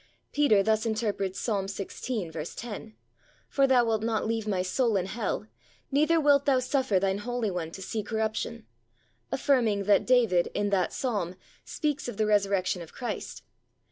Peter 0.31 0.63
thus 0.63 0.83
interprets 0.83 1.39
Psalm 1.39 1.67
xvi. 1.67 2.55
10, 2.55 2.95
"For 3.47 3.67
thou 3.67 3.85
wilt 3.85 4.01
not 4.01 4.25
leave 4.25 4.47
my 4.47 4.63
soul 4.63 4.97
in 4.97 5.05
hell; 5.05 5.45
neither 5.91 6.19
wilt 6.19 6.45
thou 6.45 6.57
suffer 6.57 6.99
thine 6.99 7.19
Holy 7.19 7.51
One 7.51 7.69
to 7.69 7.83
see 7.83 8.01
corruption," 8.01 8.65
affirming 9.31 9.83
that 9.83 10.07
David 10.07 10.47
in 10.55 10.71
that 10.71 10.91
Psalm 10.91 11.35
speaks 11.63 12.07
of 12.07 12.17
the 12.17 12.25
Resurrection 12.25 12.81
of 12.81 12.91
Christ. 12.91 13.43